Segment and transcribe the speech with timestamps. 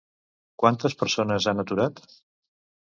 [0.63, 2.05] Quantes persones han aturat?